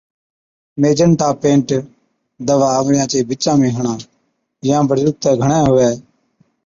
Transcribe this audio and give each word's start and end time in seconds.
ميجنٽا 0.81 1.27
پينٽ 1.41 1.67
Magenta 1.71 1.79
Paint 1.81 2.47
دَوا 2.47 2.69
انگڙِيان 2.77 3.07
چي 3.11 3.19
بِچا 3.29 3.53
۾ 3.61 3.69
هڻا 3.77 3.93
يان 4.67 4.83
بڙي 4.89 5.03
ڏُکتَي 5.07 5.31
گھڻَي 5.41 5.59
هُوَي 5.67 5.89